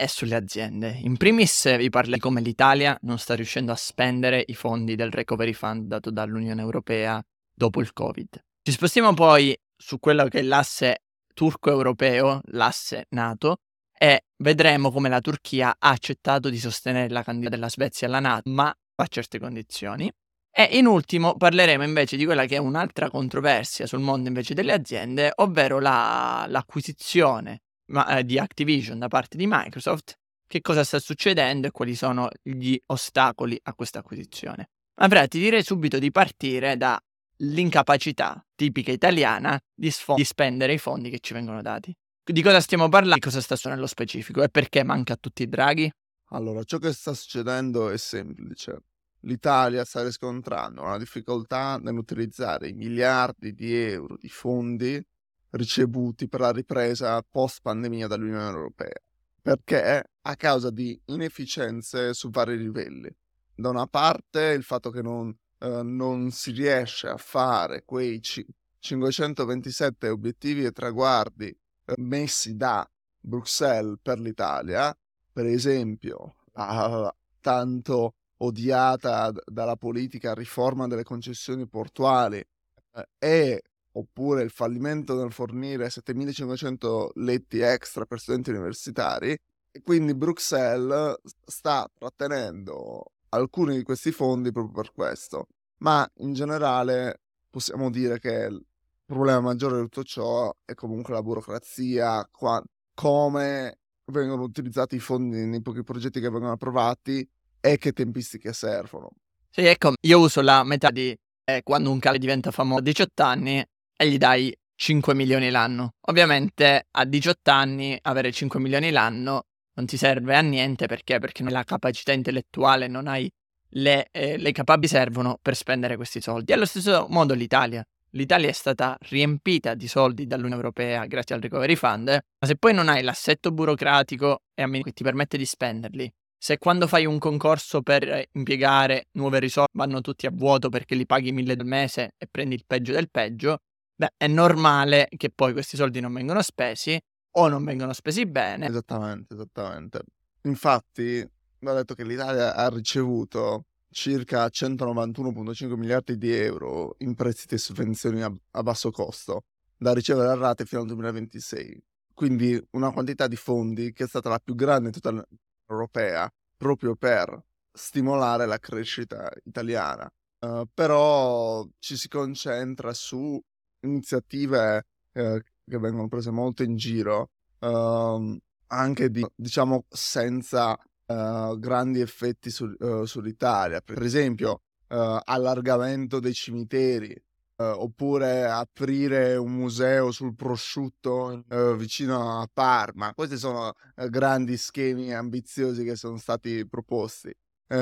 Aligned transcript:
e 0.00 0.06
sulle 0.06 0.36
aziende. 0.36 0.96
In 1.02 1.16
primis 1.16 1.76
vi 1.76 1.90
parlo 1.90 2.14
di 2.14 2.20
come 2.20 2.40
l'Italia 2.40 2.96
non 3.02 3.18
sta 3.18 3.34
riuscendo 3.34 3.72
a 3.72 3.74
spendere 3.74 4.44
i 4.46 4.54
fondi 4.54 4.94
del 4.94 5.10
Recovery 5.10 5.52
Fund 5.52 5.88
dato 5.88 6.12
dall'Unione 6.12 6.62
Europea 6.62 7.20
dopo 7.52 7.80
il 7.80 7.92
Covid. 7.92 8.28
Ci 8.62 8.70
spostiamo 8.70 9.12
poi 9.14 9.58
su 9.76 9.98
quello 9.98 10.28
che 10.28 10.38
è 10.38 10.42
l'asse 10.42 11.02
turco-europeo, 11.34 12.42
l'asse 12.52 13.06
NATO, 13.10 13.56
e 13.92 14.26
vedremo 14.36 14.92
come 14.92 15.08
la 15.08 15.20
Turchia 15.20 15.74
ha 15.76 15.88
accettato 15.88 16.48
di 16.48 16.58
sostenere 16.58 17.08
la 17.08 17.24
candidatura 17.24 17.56
della 17.56 17.68
Svezia 17.68 18.06
alla 18.06 18.20
NATO, 18.20 18.48
ma 18.50 18.68
a 18.68 19.06
certe 19.08 19.40
condizioni. 19.40 20.08
E 20.50 20.68
in 20.78 20.86
ultimo 20.86 21.36
parleremo 21.36 21.82
invece 21.82 22.16
di 22.16 22.24
quella 22.24 22.44
che 22.44 22.54
è 22.54 22.58
un'altra 22.58 23.10
controversia 23.10 23.86
sul 23.86 23.98
mondo 23.98 24.28
invece 24.28 24.54
delle 24.54 24.72
aziende, 24.72 25.32
ovvero 25.34 25.80
la, 25.80 26.46
l'acquisizione 26.48 27.62
ma, 27.88 28.18
eh, 28.18 28.24
di 28.24 28.38
Activision 28.38 28.98
da 28.98 29.08
parte 29.08 29.36
di 29.36 29.46
Microsoft, 29.46 30.18
che 30.46 30.60
cosa 30.60 30.84
sta 30.84 30.98
succedendo 30.98 31.66
e 31.66 31.70
quali 31.70 31.94
sono 31.94 32.28
gli 32.42 32.76
ostacoli 32.86 33.58
a 33.64 33.74
questa 33.74 34.00
acquisizione. 34.00 34.70
Ma 35.00 35.26
ti 35.26 35.38
direi 35.38 35.62
subito 35.62 35.98
di 35.98 36.10
partire 36.10 36.76
dall'incapacità 36.76 38.44
tipica 38.54 38.90
italiana 38.90 39.58
di, 39.74 39.90
sfo- 39.90 40.14
di 40.14 40.24
spendere 40.24 40.72
i 40.72 40.78
fondi 40.78 41.10
che 41.10 41.20
ci 41.20 41.34
vengono 41.34 41.62
dati. 41.62 41.94
Di 42.24 42.42
cosa 42.42 42.60
stiamo 42.60 42.88
parlando? 42.88 43.14
Di 43.14 43.20
cosa 43.20 43.40
sta 43.40 43.54
succedendo 43.54 43.82
nello 43.82 43.92
specifico 43.92 44.42
e 44.42 44.48
perché 44.48 44.82
manca 44.82 45.14
a 45.14 45.18
tutti 45.18 45.42
i 45.42 45.48
draghi? 45.48 45.90
Allora, 46.30 46.62
ciò 46.64 46.78
che 46.78 46.92
sta 46.92 47.14
succedendo 47.14 47.90
è 47.90 47.96
semplice 47.96 48.82
l'Italia 49.22 49.84
sta 49.84 50.02
riscontrando 50.02 50.82
una 50.82 50.98
difficoltà 50.98 51.78
nell'utilizzare 51.78 52.68
i 52.68 52.72
miliardi 52.72 53.54
di 53.54 53.74
euro 53.74 54.16
di 54.16 54.28
fondi 54.28 55.02
ricevuti 55.50 56.28
per 56.28 56.40
la 56.40 56.52
ripresa 56.52 57.22
post 57.22 57.60
pandemia 57.62 58.06
dall'Unione 58.06 58.50
Europea, 58.50 59.00
perché 59.40 60.04
a 60.20 60.36
causa 60.36 60.70
di 60.70 61.00
inefficienze 61.06 62.12
su 62.14 62.30
vari 62.30 62.58
livelli. 62.58 63.10
Da 63.54 63.70
una 63.70 63.86
parte 63.86 64.40
il 64.56 64.62
fatto 64.62 64.90
che 64.90 65.02
non, 65.02 65.34
eh, 65.58 65.82
non 65.82 66.30
si 66.30 66.52
riesce 66.52 67.08
a 67.08 67.16
fare 67.16 67.82
quei 67.84 68.20
c- 68.20 68.44
527 68.78 70.08
obiettivi 70.08 70.64
e 70.64 70.70
traguardi 70.70 71.46
eh, 71.46 71.94
messi 71.96 72.56
da 72.56 72.88
Bruxelles 73.20 73.98
per 74.00 74.20
l'Italia, 74.20 74.96
per 75.32 75.46
esempio, 75.46 76.36
uh, 76.52 77.08
tanto 77.40 78.14
odiata 78.38 79.32
dalla 79.44 79.76
politica 79.76 80.34
riforma 80.34 80.86
delle 80.86 81.02
concessioni 81.02 81.66
portuali 81.66 82.38
eh, 82.38 83.08
e 83.18 83.62
oppure 83.98 84.42
il 84.42 84.50
fallimento 84.50 85.14
nel 85.14 85.32
fornire 85.32 85.90
7500 85.90 87.12
letti 87.16 87.60
extra 87.60 88.04
per 88.06 88.20
studenti 88.20 88.50
universitari 88.50 89.30
e 89.70 89.82
quindi 89.82 90.14
Bruxelles 90.14 91.16
sta 91.44 91.88
trattenendo 91.96 93.04
alcuni 93.30 93.76
di 93.76 93.82
questi 93.82 94.12
fondi 94.12 94.52
proprio 94.52 94.82
per 94.82 94.92
questo 94.92 95.46
ma 95.78 96.08
in 96.18 96.32
generale 96.32 97.20
possiamo 97.50 97.90
dire 97.90 98.18
che 98.18 98.46
il 98.50 98.64
problema 99.04 99.40
maggiore 99.40 99.76
di 99.76 99.82
tutto 99.82 100.04
ciò 100.04 100.54
è 100.64 100.74
comunque 100.74 101.14
la 101.14 101.22
burocrazia 101.22 102.28
qua, 102.30 102.62
come 102.94 103.78
vengono 104.06 104.42
utilizzati 104.42 104.96
i 104.96 105.00
fondi 105.00 105.44
nei 105.44 105.62
pochi 105.62 105.82
progetti 105.82 106.20
che 106.20 106.30
vengono 106.30 106.52
approvati 106.52 107.28
e 107.60 107.78
che 107.78 107.92
tempistiche 107.92 108.52
servono. 108.52 109.10
Sì, 109.50 109.62
ecco, 109.62 109.94
io 110.00 110.18
uso 110.20 110.40
la 110.40 110.62
metà 110.62 110.90
di 110.90 111.16
eh, 111.44 111.62
quando 111.62 111.90
un 111.90 111.98
cale 111.98 112.18
diventa 112.18 112.50
famoso 112.50 112.80
a 112.80 112.82
18 112.82 113.22
anni 113.22 113.64
e 114.00 114.08
gli 114.08 114.16
dai 114.16 114.56
5 114.76 115.12
milioni 115.12 115.50
l'anno. 115.50 115.94
Ovviamente 116.02 116.86
a 116.88 117.04
18 117.04 117.50
anni 117.50 117.98
avere 118.02 118.30
5 118.30 118.60
milioni 118.60 118.90
l'anno 118.90 119.46
non 119.74 119.86
ti 119.86 119.96
serve 119.96 120.36
a 120.36 120.40
niente 120.40 120.86
perché? 120.86 121.18
Perché 121.18 121.42
non 121.42 121.52
hai 121.52 121.58
la 121.58 121.64
capacità 121.64 122.12
intellettuale, 122.12 122.86
non 122.86 123.08
hai 123.08 123.28
le, 123.70 124.08
eh, 124.12 124.36
le 124.36 124.52
capaci 124.52 124.86
servono 124.86 125.38
per 125.42 125.56
spendere 125.56 125.96
questi 125.96 126.20
soldi. 126.20 126.52
Allo 126.52 126.64
stesso 126.64 127.06
modo 127.10 127.34
l'Italia. 127.34 127.84
L'Italia 128.12 128.48
è 128.48 128.52
stata 128.52 128.96
riempita 129.10 129.74
di 129.74 129.86
soldi 129.86 130.26
dall'Unione 130.26 130.54
Europea 130.54 131.04
grazie 131.06 131.34
al 131.34 131.42
Recovery 131.42 131.74
Fund, 131.74 132.08
ma 132.08 132.46
se 132.46 132.56
poi 132.56 132.72
non 132.72 132.88
hai 132.88 133.02
l'assetto 133.02 133.50
burocratico 133.50 134.44
e 134.54 134.68
che 134.82 134.92
ti 134.92 135.02
permette 135.02 135.36
di 135.36 135.44
spenderli, 135.44 136.10
se 136.40 136.56
quando 136.56 136.86
fai 136.86 137.04
un 137.04 137.18
concorso 137.18 137.82
per 137.82 138.28
impiegare 138.32 139.08
nuove 139.12 139.40
risorse 139.40 139.72
vanno 139.72 140.00
tutti 140.00 140.24
a 140.24 140.30
vuoto 140.32 140.68
perché 140.68 140.94
li 140.94 141.04
paghi 141.04 141.32
mille 141.32 141.54
al 141.54 141.66
mese 141.66 142.14
e 142.16 142.28
prendi 142.30 142.54
il 142.54 142.62
peggio 142.64 142.92
del 142.92 143.10
peggio, 143.10 143.58
beh, 143.98 144.14
è 144.16 144.26
normale 144.28 145.08
che 145.16 145.30
poi 145.30 145.52
questi 145.52 145.76
soldi 145.76 145.98
non 146.00 146.12
vengono 146.12 146.40
spesi 146.40 146.98
o 147.32 147.48
non 147.48 147.64
vengono 147.64 147.92
spesi 147.92 148.26
bene. 148.26 148.68
Esattamente, 148.68 149.34
esattamente. 149.34 150.02
Infatti, 150.42 151.28
ho 151.60 151.74
detto 151.74 151.94
che 151.94 152.04
l'Italia 152.04 152.54
ha 152.54 152.68
ricevuto 152.68 153.64
circa 153.90 154.46
191,5 154.46 155.76
miliardi 155.76 156.16
di 156.16 156.32
euro 156.32 156.94
in 156.98 157.14
prestiti 157.14 157.54
e 157.54 157.58
sovvenzioni 157.58 158.22
a, 158.22 158.32
a 158.52 158.62
basso 158.62 158.90
costo 158.90 159.44
da 159.76 159.92
ricevere 159.92 160.28
a 160.28 160.34
rate 160.34 160.64
fino 160.64 160.82
al 160.82 160.86
2026. 160.86 161.82
Quindi 162.14 162.60
una 162.72 162.92
quantità 162.92 163.26
di 163.26 163.36
fondi 163.36 163.92
che 163.92 164.04
è 164.04 164.08
stata 164.08 164.28
la 164.28 164.38
più 164.38 164.54
grande 164.54 164.88
in 164.88 164.92
tutta 164.92 165.24
europea 165.68 166.30
proprio 166.56 166.94
per 166.94 167.40
stimolare 167.72 168.46
la 168.46 168.58
crescita 168.58 169.30
italiana. 169.44 170.08
Uh, 170.40 170.62
però 170.72 171.66
ci 171.80 171.96
si 171.96 172.06
concentra 172.06 172.92
su 172.92 173.40
iniziative 173.80 174.86
uh, 175.12 175.38
che 175.64 175.78
vengono 175.78 176.08
prese 176.08 176.30
molto 176.30 176.62
in 176.62 176.76
giro, 176.76 177.30
uh, 177.60 178.36
anche 178.66 179.10
di, 179.10 179.26
diciamo 179.34 179.84
senza 179.88 180.78
eh, 181.06 181.56
grandi 181.58 182.00
effetti 182.00 182.50
su, 182.50 182.70
sull'Italia. 183.04 183.80
Per 183.80 184.02
esempio, 184.02 184.60
allargamento 184.88 186.20
dei 186.20 186.34
cimiteri, 186.34 187.16
Uh, 187.58 187.74
oppure 187.76 188.44
aprire 188.44 189.34
un 189.34 189.50
museo 189.50 190.12
sul 190.12 190.36
prosciutto 190.36 191.42
vicino 191.76 192.40
a 192.40 192.48
Parma. 192.52 193.12
Questi 193.14 193.36
sono 193.36 193.72
grandi 194.08 194.56
schemi 194.56 195.12
ambiziosi 195.12 195.82
che 195.82 195.96
sono 195.96 196.18
stati 196.18 196.64
proposti. 196.68 197.34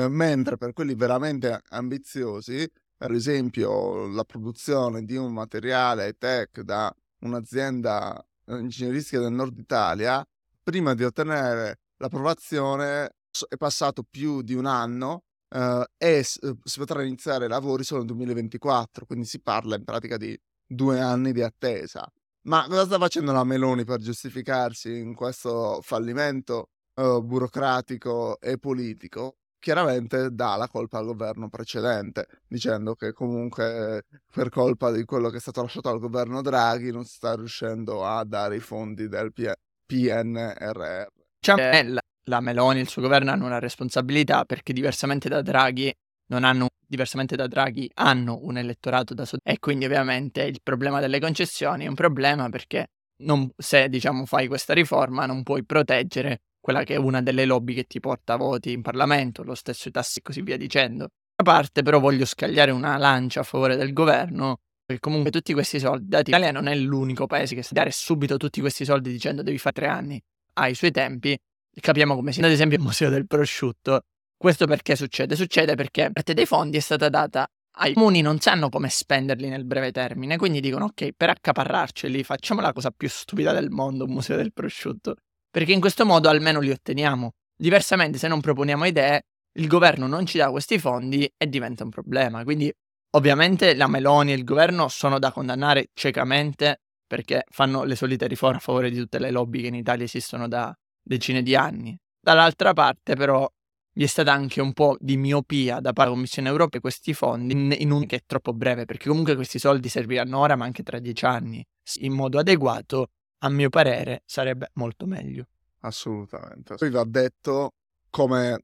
mentre 0.09 0.57
per 0.57 0.73
quelli 0.73 0.95
veramente 0.95 1.61
ambiziosi, 1.69 2.67
per 2.97 3.11
esempio 3.11 4.07
la 4.07 4.23
produzione 4.23 5.03
di 5.03 5.15
un 5.15 5.31
materiale 5.31 6.17
tech 6.17 6.61
da 6.61 6.93
un'azienda 7.19 8.25
ingegneristica 8.47 9.21
del 9.21 9.31
nord 9.31 9.57
Italia, 9.57 10.25
prima 10.63 10.93
di 10.93 11.03
ottenere 11.03 11.79
l'approvazione 11.97 13.15
è 13.47 13.55
passato 13.55 14.03
più 14.03 14.41
di 14.41 14.55
un 14.55 14.65
anno 14.65 15.25
uh, 15.49 15.83
e 15.97 16.17
eh, 16.17 16.23
si 16.23 16.79
potrà 16.79 17.03
iniziare 17.03 17.45
i 17.45 17.49
lavori 17.49 17.83
solo 17.83 17.99
nel 17.99 18.09
2024, 18.15 19.05
quindi 19.05 19.25
si 19.25 19.41
parla 19.41 19.75
in 19.75 19.83
pratica 19.83 20.17
di 20.17 20.39
due 20.65 20.99
anni 20.99 21.31
di 21.33 21.43
attesa. 21.43 22.11
Ma 22.47 22.65
cosa 22.67 22.85
sta 22.85 22.97
facendo 22.97 23.31
la 23.31 23.43
Meloni 23.43 23.83
per 23.83 23.99
giustificarsi 23.99 24.97
in 24.97 25.13
questo 25.13 25.79
fallimento 25.81 26.69
uh, 26.95 27.21
burocratico 27.21 28.39
e 28.39 28.57
politico? 28.57 29.35
Chiaramente 29.67 30.29
dà 30.31 30.55
la 30.55 30.69
colpa 30.69 30.99
al 30.99 31.05
governo 31.07 31.49
precedente, 31.49 32.25
dicendo 32.47 32.95
che 32.95 33.11
comunque 33.11 34.05
per 34.31 34.47
colpa 34.47 34.91
di 34.91 35.03
quello 35.03 35.29
che 35.29 35.35
è 35.35 35.39
stato 35.41 35.61
lasciato 35.61 35.89
al 35.89 35.99
governo 35.99 36.41
Draghi 36.41 36.89
non 36.89 37.03
si 37.03 37.15
sta 37.15 37.35
riuscendo 37.35 38.05
a 38.05 38.23
dare 38.23 38.55
i 38.55 38.59
fondi 38.61 39.09
del 39.09 39.33
P- 39.33 39.51
PNRR. 39.85 41.07
Ciambella 41.41 41.99
la 42.29 42.39
Meloni 42.39 42.79
e 42.79 42.83
il 42.83 42.87
suo 42.87 43.01
governo 43.01 43.29
hanno 43.31 43.45
una 43.45 43.59
responsabilità 43.59 44.45
perché 44.45 44.71
diversamente 44.71 45.27
da 45.27 45.41
Draghi 45.41 45.93
non 46.27 46.45
hanno, 46.45 46.67
diversamente 46.87 47.35
da 47.35 47.47
Draghi, 47.47 47.91
hanno 47.95 48.39
un 48.43 48.57
elettorato 48.57 49.13
da 49.13 49.25
soddisfare. 49.25 49.57
E 49.57 49.59
quindi 49.59 49.83
ovviamente 49.83 50.43
il 50.43 50.61
problema 50.63 51.01
delle 51.01 51.19
concessioni 51.19 51.83
è 51.83 51.87
un 51.89 51.95
problema 51.95 52.47
perché 52.47 52.87
non, 53.23 53.51
se 53.57 53.89
diciamo 53.89 54.25
fai 54.25 54.47
questa 54.47 54.73
riforma 54.73 55.25
non 55.25 55.43
puoi 55.43 55.65
proteggere 55.65 56.43
quella 56.67 56.83
che 56.83 56.95
è 56.95 56.97
una 56.97 57.21
delle 57.21 57.45
lobby 57.45 57.73
che 57.73 57.85
ti 57.85 58.01
porta 58.01 58.35
voti 58.35 58.73
in 58.73 58.81
Parlamento, 58.81 59.41
lo 59.41 59.55
stesso 59.55 59.87
i 59.87 59.91
tassi 59.91 60.19
e 60.19 60.21
così 60.21 60.41
via 60.41 60.57
dicendo. 60.57 61.07
A 61.37 61.43
parte 61.43 61.81
però 61.81 62.01
voglio 62.01 62.25
scagliare 62.25 62.71
una 62.71 62.97
lancia 62.97 63.39
a 63.39 63.43
favore 63.43 63.77
del 63.77 63.93
governo 63.93 64.57
perché 64.85 64.99
comunque 64.99 65.31
tutti 65.31 65.53
questi 65.53 65.79
soldi 65.79 66.09
dati 66.09 66.25
l'Italia 66.25 66.51
non 66.51 66.67
è 66.67 66.75
l'unico 66.75 67.25
paese 67.25 67.55
che 67.55 67.63
sa 67.63 67.69
dare 67.71 67.91
subito 67.91 68.35
tutti 68.35 68.59
questi 68.59 68.83
soldi 68.83 69.09
dicendo 69.09 69.43
devi 69.43 69.57
fare 69.57 69.75
tre 69.75 69.87
anni 69.87 70.21
ai 70.55 70.75
suoi 70.75 70.91
tempi 70.91 71.37
capiamo 71.79 72.15
come 72.15 72.33
sia. 72.33 72.43
Ad 72.45 72.51
esempio 72.51 72.77
il 72.77 72.83
Museo 72.83 73.09
del 73.09 73.27
Prosciutto. 73.27 74.01
Questo 74.35 74.67
perché 74.67 74.97
succede? 74.97 75.37
Succede 75.37 75.75
perché 75.75 76.11
parte 76.11 76.33
dei 76.33 76.45
fondi 76.45 76.75
è 76.75 76.81
stata 76.81 77.07
data 77.07 77.47
ai 77.77 77.93
comuni 77.93 78.19
non 78.19 78.39
sanno 78.39 78.67
come 78.67 78.89
spenderli 78.89 79.47
nel 79.47 79.63
breve 79.63 79.93
termine, 79.93 80.35
quindi 80.35 80.59
dicono 80.59 80.85
ok, 80.85 81.11
per 81.15 81.29
accaparrarceli 81.29 82.23
facciamo 82.23 82.59
la 82.59 82.73
cosa 82.73 82.91
più 82.91 83.07
stupida 83.07 83.53
del 83.53 83.69
mondo, 83.69 84.03
un 84.03 84.11
museo 84.11 84.35
del 84.35 84.51
prosciutto, 84.51 85.15
perché 85.57 85.73
in 85.73 85.79
questo 85.79 86.05
modo 86.05 86.29
almeno 86.29 86.59
li 86.59 86.69
otteniamo. 86.69 87.31
Diversamente 87.57 88.19
se 88.19 88.27
non 88.27 88.41
proponiamo 88.41 88.85
idee, 88.85 89.23
il 89.53 89.65
governo 89.65 90.05
non 90.05 90.27
ci 90.27 90.37
dà 90.37 90.51
questi 90.51 90.77
fondi 90.77 91.27
e 91.35 91.49
diventa 91.49 91.83
un 91.83 91.89
problema. 91.89 92.43
Quindi 92.43 92.71
ovviamente 93.15 93.73
la 93.73 93.87
Meloni 93.87 94.33
e 94.33 94.35
il 94.35 94.43
governo 94.43 94.87
sono 94.87 95.17
da 95.17 95.31
condannare 95.31 95.87
ciecamente 95.95 96.81
perché 97.07 97.43
fanno 97.49 97.85
le 97.85 97.95
solite 97.95 98.27
riforme 98.27 98.57
a 98.57 98.59
favore 98.59 98.91
di 98.91 98.99
tutte 98.99 99.17
le 99.17 99.31
lobby 99.31 99.61
che 99.61 99.67
in 99.69 99.73
Italia 99.73 100.05
esistono 100.05 100.47
da 100.47 100.71
decine 101.01 101.41
di 101.41 101.55
anni. 101.55 101.97
Dall'altra 102.21 102.73
parte 102.73 103.15
però 103.15 103.51
vi 103.93 104.03
è 104.03 104.07
stata 104.07 104.31
anche 104.31 104.61
un 104.61 104.73
po' 104.73 104.95
di 104.99 105.17
miopia 105.17 105.79
da 105.79 105.91
parte 105.91 106.01
della 106.01 106.11
Commissione 106.11 106.49
europea 106.49 106.79
questi 106.79 107.15
fondi 107.15 107.81
in, 107.81 107.89
un 107.89 108.05
che 108.05 108.17
è 108.17 108.21
troppo 108.27 108.53
breve, 108.53 108.85
perché 108.85 109.09
comunque 109.09 109.33
questi 109.33 109.57
soldi 109.57 109.89
serviranno 109.89 110.37
ora 110.37 110.55
ma 110.55 110.65
anche 110.65 110.83
tra 110.83 110.99
dieci 110.99 111.25
anni. 111.25 111.65
In 112.01 112.13
modo 112.13 112.37
adeguato, 112.37 113.07
a 113.39 113.49
mio 113.49 113.69
parere, 113.69 114.23
sarebbe 114.25 114.69
molto 114.73 115.05
meglio. 115.05 115.47
Assolutamente. 115.81 116.75
Poi 116.75 116.89
va 116.89 117.03
detto 117.05 117.73
come 118.09 118.59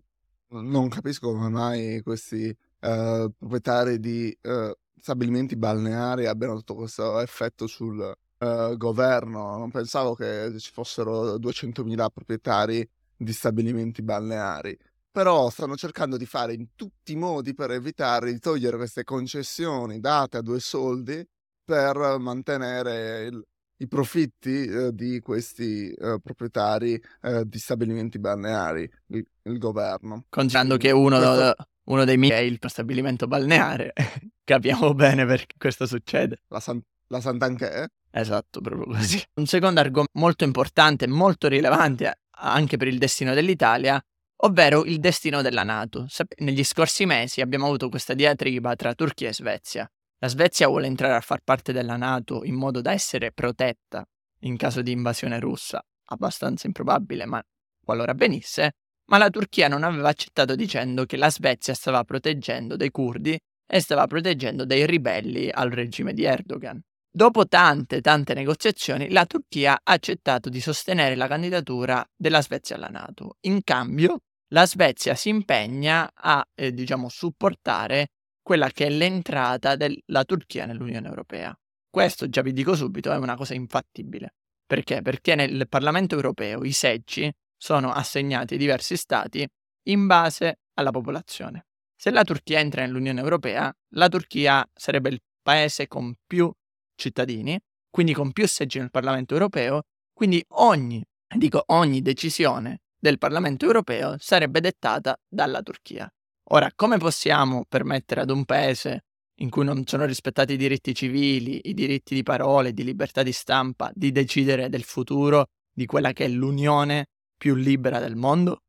non 0.49 0.87
capisco 0.89 1.31
come 1.31 1.49
mai 1.49 2.01
questi 2.01 2.47
uh, 2.47 3.31
proprietari 3.37 3.99
di 3.99 4.35
uh, 4.41 4.71
stabilimenti 4.99 5.55
balneari 5.55 6.27
abbiano 6.27 6.55
tutto 6.55 6.75
questo 6.75 7.19
effetto 7.19 7.67
sul 7.67 7.99
uh, 7.99 8.77
governo. 8.77 9.57
Non 9.57 9.71
pensavo 9.71 10.15
che 10.15 10.53
ci 10.59 10.71
fossero 10.71 11.35
200.000 11.35 12.09
proprietari 12.11 12.87
di 13.15 13.33
stabilimenti 13.33 14.01
balneari 14.01 14.77
però 15.13 15.51
stanno 15.51 15.75
cercando 15.75 16.17
di 16.17 16.25
fare 16.25 16.55
in 16.55 16.69
tutti 16.73 17.11
i 17.11 17.15
modi 17.15 17.53
per 17.53 17.69
evitare 17.69 18.31
di 18.31 18.39
togliere 18.39 18.77
queste 18.77 19.03
concessioni 19.03 19.99
date 19.99 20.37
a 20.37 20.41
due 20.41 20.59
soldi 20.59 21.23
per 21.63 22.17
mantenere 22.17 23.25
il, 23.25 23.45
i 23.83 23.87
profitti 23.87 24.65
eh, 24.65 24.93
di 24.93 25.19
questi 25.19 25.91
eh, 25.91 26.19
proprietari 26.21 27.01
eh, 27.21 27.43
di 27.45 27.59
stabilimenti 27.59 28.17
balneari, 28.17 28.89
il, 29.07 29.25
il 29.43 29.57
governo. 29.57 30.25
Considerando 30.29 30.77
che 30.77 30.91
uno, 30.91 31.17
questo... 31.17 31.55
uno, 31.85 32.05
dei 32.05 32.17
miei 32.17 32.31
è 32.31 32.49
il 32.49 32.59
stabilimento 32.65 33.27
balneare, 33.27 33.93
capiamo 34.43 34.93
bene 34.93 35.25
perché 35.25 35.55
questo 35.57 35.85
succede. 35.85 36.41
La, 36.47 36.59
San, 36.59 36.81
la 37.07 37.19
Sant'Anché? 37.19 37.89
Esatto, 38.09 38.61
proprio 38.61 38.85
così. 38.85 39.21
Un 39.35 39.45
secondo 39.45 39.79
argomento 39.79 40.11
molto 40.19 40.43
importante, 40.43 41.07
molto 41.07 41.47
rilevante 41.47 42.19
anche 42.35 42.77
per 42.77 42.87
il 42.87 42.97
destino 42.97 43.33
dell'Italia 43.33 44.03
ovvero 44.43 44.83
il 44.85 44.99
destino 44.99 45.41
della 45.41 45.63
Nato. 45.63 46.05
Negli 46.39 46.63
scorsi 46.63 47.05
mesi 47.05 47.41
abbiamo 47.41 47.65
avuto 47.65 47.89
questa 47.89 48.13
diatriba 48.13 48.75
tra 48.75 48.93
Turchia 48.93 49.29
e 49.29 49.33
Svezia. 49.33 49.89
La 50.23 50.29
Svezia 50.29 50.69
vuole 50.69 50.87
entrare 50.87 51.15
a 51.15 51.19
far 51.19 51.41
parte 51.43 51.73
della 51.73 51.97
Nato 51.97 52.45
in 52.45 52.55
modo 52.55 52.79
da 52.79 52.93
essere 52.93 53.33
protetta 53.33 54.07
in 54.43 54.55
caso 54.55 54.81
di 54.81 54.93
invasione 54.93 55.37
russa, 55.37 55.85
abbastanza 56.11 56.65
improbabile, 56.65 57.25
ma 57.25 57.43
qualora 57.83 58.13
avvenisse, 58.13 58.71
ma 59.09 59.17
la 59.17 59.29
Turchia 59.29 59.67
non 59.67 59.83
aveva 59.83 60.07
accettato 60.07 60.55
dicendo 60.55 61.05
che 61.05 61.17
la 61.17 61.29
Svezia 61.29 61.73
stava 61.73 62.05
proteggendo 62.05 62.77
dei 62.77 62.89
curdi 62.89 63.37
e 63.67 63.79
stava 63.81 64.07
proteggendo 64.07 64.63
dei 64.63 64.85
ribelli 64.85 65.49
al 65.51 65.71
regime 65.71 66.13
di 66.13 66.23
Erdogan. 66.23 66.79
Dopo 67.11 67.45
tante, 67.45 67.99
tante 67.99 68.33
negoziazioni, 68.33 69.09
la 69.09 69.25
Turchia 69.25 69.73
ha 69.73 69.91
accettato 69.91 70.47
di 70.47 70.61
sostenere 70.61 71.15
la 71.15 71.27
candidatura 71.27 72.01
della 72.15 72.41
Svezia 72.41 72.77
alla 72.77 72.87
Nato. 72.87 73.39
In 73.41 73.61
cambio, 73.61 74.19
la 74.53 74.65
Svezia 74.65 75.15
si 75.15 75.27
impegna 75.27 76.09
a, 76.13 76.47
eh, 76.55 76.71
diciamo, 76.71 77.09
supportare 77.09 78.07
quella 78.43 78.69
che 78.69 78.85
è 78.85 78.89
l'entrata 78.89 79.75
della 79.75 80.23
Turchia 80.25 80.65
nell'Unione 80.65 81.07
Europea. 81.07 81.57
Questo, 81.89 82.29
già 82.29 82.41
vi 82.41 82.53
dico 82.53 82.75
subito, 82.75 83.11
è 83.11 83.17
una 83.17 83.35
cosa 83.35 83.53
infattibile. 83.53 84.35
Perché? 84.65 85.01
Perché 85.01 85.35
nel 85.35 85.67
Parlamento 85.69 86.15
europeo 86.15 86.63
i 86.63 86.71
seggi 86.71 87.31
sono 87.55 87.91
assegnati 87.91 88.53
ai 88.53 88.59
diversi 88.59 88.97
stati 88.97 89.47
in 89.87 90.05
base 90.05 90.59
alla 90.73 90.91
popolazione. 90.91 91.67
Se 91.95 92.11
la 92.11 92.23
Turchia 92.23 92.59
entra 92.59 92.81
nell'Unione 92.81 93.21
Europea, 93.21 93.73
la 93.95 94.09
Turchia 94.09 94.67
sarebbe 94.73 95.09
il 95.09 95.21
paese 95.41 95.87
con 95.87 96.13
più 96.25 96.51
cittadini, 96.95 97.57
quindi 97.89 98.13
con 98.13 98.31
più 98.31 98.47
seggi 98.47 98.79
nel 98.79 98.91
Parlamento 98.91 99.33
europeo, 99.33 99.83
quindi 100.11 100.43
ogni, 100.55 101.03
dico 101.35 101.63
ogni 101.67 102.01
decisione 102.01 102.81
del 102.99 103.17
Parlamento 103.17 103.65
europeo 103.65 104.15
sarebbe 104.17 104.59
dettata 104.59 105.15
dalla 105.27 105.61
Turchia. 105.61 106.11
Ora, 106.49 106.71
come 106.75 106.97
possiamo 106.97 107.65
permettere 107.67 108.21
ad 108.21 108.29
un 108.29 108.43
paese 108.45 109.05
in 109.37 109.49
cui 109.49 109.63
non 109.63 109.85
sono 109.85 110.05
rispettati 110.05 110.53
i 110.53 110.57
diritti 110.57 110.93
civili, 110.93 111.61
i 111.63 111.73
diritti 111.73 112.13
di 112.13 112.23
parole, 112.23 112.73
di 112.73 112.83
libertà 112.83 113.23
di 113.23 113.31
stampa, 113.31 113.91
di 113.93 114.11
decidere 114.11 114.69
del 114.69 114.83
futuro 114.83 115.47
di 115.71 115.85
quella 115.85 116.11
che 116.11 116.25
è 116.25 116.27
l'unione 116.27 117.07
più 117.37 117.55
libera 117.55 117.99
del 117.99 118.15
mondo? 118.15 118.61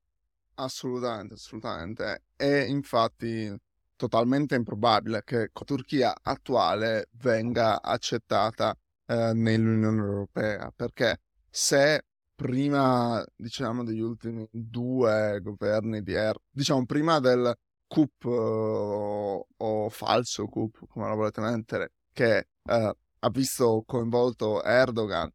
Assolutamente, 0.55 1.35
assolutamente. 1.35 2.23
È 2.37 2.65
infatti 2.67 3.53
totalmente 3.97 4.55
improbabile 4.55 5.23
che 5.25 5.51
la 5.53 5.65
Turchia 5.65 6.15
attuale 6.23 7.09
venga 7.13 7.83
accettata 7.83 8.77
eh, 9.07 9.33
nell'Unione 9.35 10.01
Europea, 10.01 10.73
perché 10.75 11.21
se 11.51 12.05
prima, 12.35 13.25
diciamo, 13.37 13.85
degli 13.85 14.01
ultimi 14.01 14.47
due 14.51 15.41
governi 15.43 16.03
di 16.03 16.13
Erdogan, 16.13 16.49
diciamo, 16.51 16.85
prima 16.85 17.21
del 17.21 17.55
coup 17.87 18.25
uh, 18.25 19.47
o 19.57 19.89
falso 19.89 20.47
coup, 20.47 20.87
come 20.89 21.09
lo 21.09 21.15
volete 21.15 21.41
mettere, 21.41 21.93
che 22.13 22.49
uh, 22.63 22.73
ha 22.73 23.31
visto 23.31 23.83
coinvolto 23.87 24.63
Erdogan, 24.63 25.31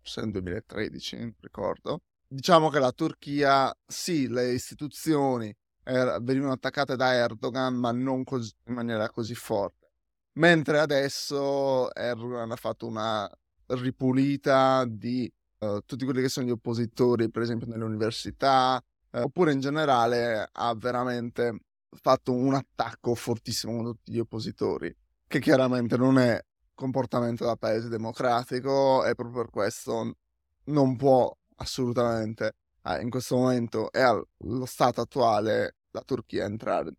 forse 0.00 0.20
nel 0.22 0.32
2013, 0.32 1.36
ricordo, 1.40 2.02
diciamo 2.26 2.68
che 2.70 2.78
la 2.78 2.92
Turchia, 2.92 3.74
sì, 3.86 4.28
le 4.28 4.52
istituzioni 4.52 5.54
er- 5.84 6.20
venivano 6.22 6.52
attaccate 6.52 6.96
da 6.96 7.12
Erdogan, 7.14 7.74
ma 7.74 7.92
non 7.92 8.24
così, 8.24 8.52
in 8.66 8.74
maniera 8.74 9.08
così 9.10 9.34
forte. 9.34 9.90
Mentre 10.34 10.78
adesso 10.80 11.92
Erdogan 11.94 12.50
ha 12.50 12.56
fatto 12.56 12.86
una 12.86 13.30
ripulita 13.66 14.84
di 14.86 15.30
uh, 15.62 15.80
tutti 15.84 16.04
quelli 16.04 16.20
che 16.20 16.28
sono 16.28 16.46
gli 16.46 16.50
oppositori, 16.50 17.30
per 17.30 17.42
esempio 17.42 17.66
nelle 17.66 17.84
università, 17.84 18.82
uh, 19.10 19.18
oppure 19.18 19.52
in 19.52 19.60
generale 19.60 20.48
ha 20.50 20.74
veramente 20.74 21.60
fatto 21.90 22.32
un 22.32 22.54
attacco 22.54 23.14
fortissimo 23.14 23.74
contro 23.74 23.92
tutti 23.92 24.12
gli 24.12 24.18
oppositori, 24.18 24.94
che 25.26 25.40
chiaramente 25.40 25.96
non 25.96 26.18
è 26.18 26.40
comportamento 26.74 27.44
da 27.44 27.56
paese 27.56 27.88
democratico 27.88 29.04
e 29.04 29.14
proprio 29.14 29.42
per 29.42 29.50
questo 29.50 30.16
non 30.64 30.96
può 30.96 31.34
assolutamente 31.56 32.56
eh, 32.84 33.00
in 33.02 33.10
questo 33.10 33.36
momento 33.36 33.92
e 33.92 34.00
allo 34.00 34.66
stato 34.66 35.00
attuale 35.00 35.76
la 35.90 36.02
Turchia 36.04 36.44
entrare 36.44 36.92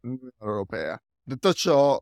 nell'Unione 0.00 0.34
Europea. 0.38 1.00
Detto 1.22 1.52
ciò, 1.52 1.98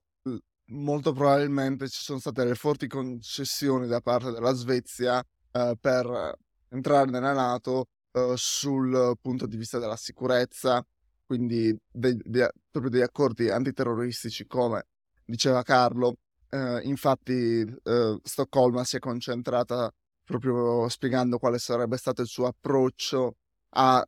molto 0.70 1.12
probabilmente 1.12 1.88
ci 1.88 2.00
sono 2.00 2.18
state 2.18 2.44
le 2.44 2.54
forti 2.54 2.86
concessioni 2.86 3.86
da 3.86 4.00
parte 4.00 4.30
della 4.32 4.52
Svezia 4.54 5.22
eh, 5.52 5.76
per 5.80 6.36
entrare 6.70 7.10
nella 7.10 7.32
Nato 7.32 7.86
eh, 8.12 8.34
sul 8.36 9.16
punto 9.20 9.46
di 9.46 9.56
vista 9.56 9.78
della 9.78 9.96
sicurezza, 9.96 10.84
quindi 11.26 11.76
dei, 11.90 12.16
dei, 12.24 12.48
proprio 12.70 12.90
degli 12.90 13.02
accordi 13.02 13.50
antiterroristici, 13.50 14.46
come 14.46 14.86
diceva 15.24 15.62
Carlo. 15.62 16.16
Eh, 16.50 16.80
infatti, 16.84 17.60
eh, 17.60 18.18
Stoccolma 18.22 18.84
si 18.84 18.96
è 18.96 18.98
concentrata 18.98 19.92
proprio 20.24 20.88
spiegando 20.88 21.38
quale 21.38 21.58
sarebbe 21.58 21.96
stato 21.96 22.22
il 22.22 22.28
suo 22.28 22.46
approccio 22.46 23.36
a 23.70 24.06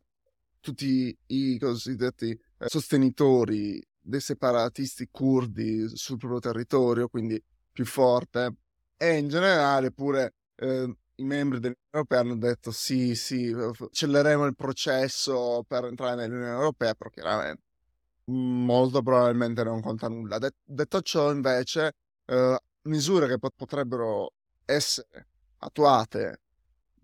tutti 0.59 1.15
i 1.27 1.57
cosiddetti 1.59 2.29
eh, 2.29 2.69
sostenitori 2.69 3.83
dei 3.99 4.19
separatisti 4.19 5.07
curdi 5.11 5.87
sul 5.95 6.17
proprio 6.17 6.39
territorio, 6.39 7.07
quindi 7.07 7.41
più 7.71 7.85
forte, 7.85 8.55
e 8.97 9.17
in 9.17 9.27
generale 9.27 9.91
pure 9.91 10.33
eh, 10.55 10.95
i 11.15 11.23
membri 11.23 11.59
dell'Unione 11.59 11.87
Europea 11.91 12.19
hanno 12.19 12.37
detto 12.37 12.71
sì, 12.71 13.15
sì, 13.15 13.51
accelereremo 13.51 14.45
il 14.45 14.55
processo 14.55 15.63
per 15.67 15.85
entrare 15.85 16.15
nell'Unione 16.15 16.51
Europea, 16.51 16.93
però 16.95 17.09
chiaramente 17.09 17.61
molto 18.25 19.01
probabilmente 19.01 19.63
non 19.63 19.81
conta 19.81 20.07
nulla. 20.07 20.37
Det- 20.39 20.55
detto 20.63 21.01
ciò, 21.01 21.31
invece, 21.31 21.93
eh, 22.25 22.59
misure 22.83 23.27
che 23.27 23.37
pot- 23.39 23.55
potrebbero 23.55 24.33
essere 24.65 25.27
attuate 25.59 26.39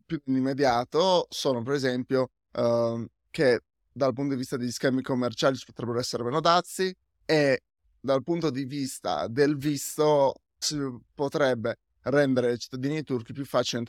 più 0.06 0.22
immediato 0.26 1.28
sono, 1.30 1.62
per 1.64 1.74
esempio, 1.74 2.32
eh, 2.54 3.08
che 3.30 3.62
dal 3.92 4.14
punto 4.14 4.34
di 4.34 4.40
vista 4.40 4.58
degli 4.58 4.72
schemi 4.72 5.02
commerciali 5.02 5.58
ci 5.58 5.66
potrebbero 5.66 6.00
essere 6.00 6.24
meno 6.24 6.40
dazi 6.40 6.96
e 7.26 7.62
dal 8.00 8.24
punto 8.24 8.50
di 8.50 8.64
vista 8.66 9.28
del 9.28 9.58
visto 9.58 10.34
si 10.58 10.78
potrebbe 11.14 11.78
rendere 12.04 12.52
ai 12.52 12.58
cittadini 12.58 13.04
turchi 13.04 13.34
più 13.34 13.46
facile 13.46 13.86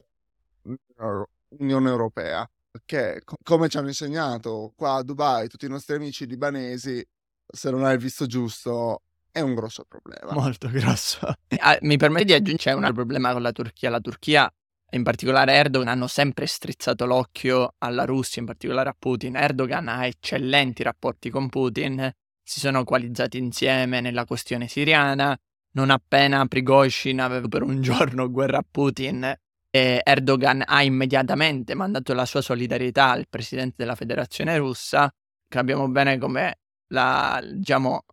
Unione 1.48 1.88
Europea. 1.88 2.48
che, 2.84 3.22
come 3.42 3.68
ci 3.68 3.76
hanno 3.78 3.88
insegnato 3.88 4.72
qua 4.76 4.96
a 4.96 5.02
Dubai 5.02 5.48
tutti 5.48 5.64
i 5.66 5.68
nostri 5.68 5.96
amici 5.96 6.26
libanesi, 6.26 7.04
se 7.46 7.70
non 7.70 7.84
hai 7.84 7.94
il 7.94 8.00
visto 8.00 8.26
giusto 8.26 9.02
è 9.30 9.40
un 9.40 9.54
grosso 9.54 9.84
problema. 9.84 10.32
Molto 10.32 10.68
grosso. 10.70 11.20
Ah, 11.58 11.78
mi 11.82 11.96
permette 11.96 12.24
di 12.26 12.32
aggiungere 12.34 12.76
un 12.76 12.84
altro 12.84 13.04
problema 13.04 13.32
con 13.32 13.42
la 13.42 13.52
Turchia. 13.52 13.90
La 13.90 14.00
Turchia, 14.00 14.52
in 14.90 15.02
particolare 15.02 15.54
Erdogan, 15.54 15.88
hanno 15.88 16.06
sempre 16.06 16.46
strizzato 16.46 17.06
l'occhio 17.06 17.74
alla 17.78 18.04
Russia, 18.04 18.40
in 18.40 18.46
particolare 18.46 18.90
a 18.90 18.96
Putin. 18.98 19.36
Erdogan 19.36 19.88
ha 19.88 20.06
eccellenti 20.06 20.82
rapporti 20.82 21.30
con 21.30 21.48
Putin, 21.48 22.10
si 22.42 22.60
sono 22.60 22.84
coalizzati 22.84 23.38
insieme 23.38 24.00
nella 24.00 24.24
questione 24.24 24.68
siriana. 24.68 25.38
Non 25.78 25.90
appena 25.90 26.44
Prigozhin 26.46 27.20
aveva 27.20 27.46
per 27.46 27.62
un 27.62 27.80
giorno 27.80 28.28
guerra 28.28 28.58
a 28.58 28.64
Putin, 28.68 29.32
e 29.70 30.00
Erdogan 30.02 30.64
ha 30.66 30.82
immediatamente 30.82 31.74
mandato 31.74 32.14
la 32.14 32.26
sua 32.26 32.40
solidarietà 32.40 33.10
al 33.10 33.28
presidente 33.30 33.76
della 33.76 33.94
federazione 33.94 34.58
russa. 34.58 35.08
Capiamo 35.46 35.88
bene 35.88 36.18
come 36.18 36.58
la, 36.88 37.40
diciamo, 37.44 38.06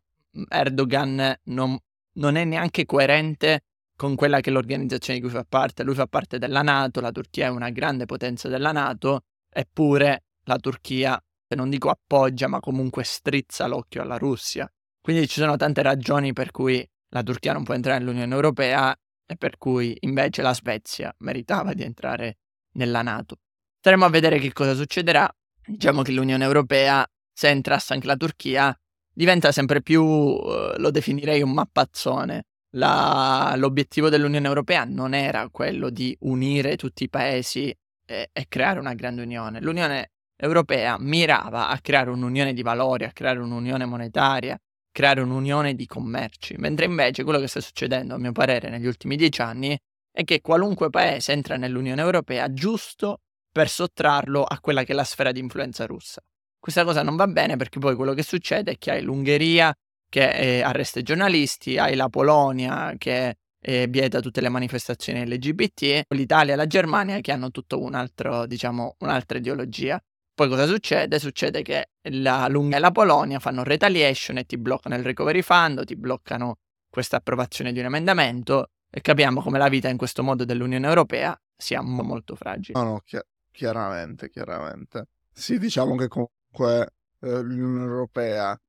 Erdogan 0.48 1.40
non, 1.46 1.76
non 2.20 2.36
è 2.36 2.44
neanche 2.44 2.86
coerente 2.86 3.62
con 3.96 4.14
quella 4.14 4.42
che 4.42 4.52
è 4.52 4.54
l'organizzazione 4.54 5.18
di 5.18 5.26
cui 5.26 5.34
fa 5.34 5.44
parte. 5.44 5.82
Lui 5.82 5.96
fa 5.96 6.06
parte 6.06 6.38
della 6.38 6.62
Nato, 6.62 7.02
la 7.02 7.12
Turchia 7.12 7.48
è 7.48 7.50
una 7.50 7.72
grande 7.72 8.06
potenza 8.06 8.48
della 8.48 8.74
Nato, 8.74 9.22
eppure 9.50 10.26
la 10.44 10.58
Turchia, 10.58 11.20
non 11.56 11.72
dico 11.72 11.90
appoggia, 11.90 12.48
ma 12.48 12.60
comunque 12.60 13.04
strizza 13.04 13.66
l'occhio 13.66 14.04
alla 14.04 14.18
Russia. 14.18 14.72
Quindi 15.02 15.28
ci 15.28 15.40
sono 15.40 15.56
tante 15.56 15.82
ragioni 15.82 16.32
per 16.32 16.52
cui 16.52 16.88
la 17.16 17.24
Turchia 17.24 17.54
non 17.54 17.64
può 17.64 17.74
entrare 17.74 18.00
nell'Unione 18.00 18.34
Europea 18.34 18.94
e 19.26 19.38
per 19.38 19.58
cui 19.58 19.96
invece 20.02 20.42
la 20.42 20.54
Svezia 20.54 21.16
meritava 21.20 21.74
di 21.74 21.84
entrare 21.84 22.40
nella 22.74 23.02
Nato. 23.02 23.38
Staremo 23.80 24.04
a 24.04 24.10
vedere 24.10 24.38
che 24.38 24.52
cosa 24.52 24.74
succederà. 24.74 25.34
Diciamo 25.66 26.02
che 26.02 26.12
l'Unione 26.12 26.44
Europea, 26.44 27.08
se 27.34 27.48
entrasse 27.48 27.94
anche 27.94 28.08
la 28.08 28.18
Turchia, 28.18 28.78
diventa 29.14 29.54
sempre 29.54 29.82
più, 29.82 30.04
uh, 30.04 30.74
lo 30.76 30.92
definirei 30.92 31.42
un 31.42 31.54
mappazzone. 31.54 32.44
La, 32.76 33.54
l'obiettivo 33.56 34.10
dell'Unione 34.10 34.48
Europea 34.48 34.84
non 34.84 35.14
era 35.14 35.48
quello 35.50 35.90
di 35.90 36.16
unire 36.22 36.76
tutti 36.76 37.06
i 37.06 37.10
paesi 37.10 37.74
e, 38.06 38.30
e 38.34 38.46
creare 38.50 38.80
una 38.80 38.94
grande 38.94 39.22
unione. 39.22 39.62
L'Unione 39.62 40.12
Europea 40.36 40.98
mirava 41.00 41.70
a 41.70 41.80
creare 41.80 42.10
un'unione 42.10 42.54
di 42.54 42.62
valori, 42.62 43.06
a 43.06 43.14
creare 43.14 43.40
un'unione 43.40 43.86
monetaria, 43.86 44.60
creare 44.96 45.20
un'unione 45.20 45.76
di 45.76 45.86
commerci, 45.88 46.56
mentre 46.58 46.86
invece 46.86 47.26
quello 47.26 47.40
che 47.42 47.48
sta 47.48 47.60
succedendo, 47.60 48.16
a 48.16 48.18
mio 48.18 48.32
parere, 48.32 48.70
negli 48.70 48.86
ultimi 48.86 49.18
dieci 49.18 49.42
anni 49.42 49.78
è 50.10 50.24
che 50.24 50.40
qualunque 50.40 50.90
paese 50.90 51.34
entra 51.34 51.58
nell'Unione 51.58 52.02
Europea 52.02 52.54
giusto 52.54 53.20
per 53.52 53.68
sottrarlo 53.68 54.46
a 54.46 54.58
quella 54.62 54.86
che 54.86 54.94
è 54.94 54.96
la 54.96 55.04
sfera 55.04 55.34
di 55.34 55.42
influenza 55.42 55.86
russa. 55.86 56.22
Questa 56.58 56.86
cosa 56.86 57.04
non 57.04 57.18
va 57.18 57.28
bene 57.28 57.58
perché 57.58 57.78
poi 57.78 57.94
quello 57.94 58.14
che 58.14 58.24
succede 58.24 58.72
è 58.72 58.78
che 58.78 58.92
hai 58.92 59.02
l'Ungheria 59.02 59.76
che 60.10 60.30
eh, 60.30 60.62
arresta 60.62 61.00
i 61.00 61.04
giornalisti, 61.04 61.78
hai 61.78 61.96
la 61.96 62.08
Polonia 62.08 62.94
che 62.98 63.36
eh, 63.60 63.88
vieta 63.88 64.22
tutte 64.22 64.40
le 64.40 64.48
manifestazioni 64.48 65.28
LGBT, 65.28 66.04
l'Italia 66.14 66.54
e 66.54 66.56
la 66.56 66.68
Germania 66.68 67.20
che 67.20 67.34
hanno 67.34 67.50
altro, 67.92 68.46
diciamo, 68.46 68.96
un'altra 69.00 69.40
ideologia. 69.40 70.02
Poi 70.36 70.50
cosa 70.50 70.66
succede? 70.66 71.18
Succede 71.18 71.62
che 71.62 71.92
la 72.10 72.50
Lunga 72.50 72.76
e 72.76 72.80
la 72.82 72.92
Polonia 72.92 73.40
fanno 73.40 73.64
retaliation 73.64 74.38
e 74.38 74.46
ti 74.46 74.58
bloccano 74.58 74.96
il 74.96 75.04
recovery 75.04 75.42
fund, 75.42 75.86
ti 75.86 75.96
bloccano 75.96 76.58
questa 76.90 77.18
approvazione 77.18 77.72
di 77.72 77.80
un 77.80 77.86
emendamento 77.86 78.72
e 78.90 79.00
capiamo 79.00 79.42
come 79.42 79.58
la 79.58 79.70
vita 79.70 79.88
in 79.88 79.96
questo 79.96 80.24
modo 80.24 80.44
dell'Unione 80.44 80.86
Europea 80.86 81.40
sia 81.56 81.82
molto 81.82 82.36
fragile. 82.36 82.78
No, 82.78 82.86
no, 82.86 83.02
chi- 83.06 83.18
chiaramente, 83.50 84.30
chiaramente. 84.30 85.08
Sì, 85.32 85.58
diciamo 85.58 85.96
che 85.96 86.10
comunque 86.10 86.94
eh, 87.22 87.42
l'Unione 87.42 87.86
Europea 87.86 88.60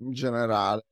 in 0.00 0.12
generale, 0.12 0.84